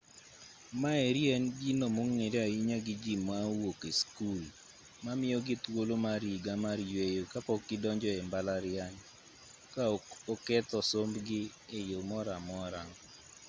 [0.81, 4.41] maeri en gino mong'ere ahinya gi ji ma owuok sikul
[5.03, 8.97] mamiyogi thuolo mar higa mar yueyo ka pok gidonjo e mbalariany
[9.73, 10.03] ka ok
[10.33, 11.41] oketho sombgi
[11.77, 12.81] e yo moro amora